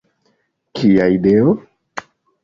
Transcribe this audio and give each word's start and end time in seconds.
Kia 0.79 1.05
ideo! 1.17 1.53